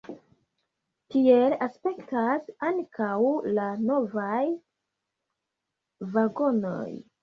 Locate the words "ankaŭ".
2.71-3.13